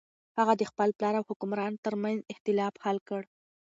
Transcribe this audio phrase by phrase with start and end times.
[0.37, 3.21] هغه د خپل پلار او حکمران تر منځ اختلاف حل کړ.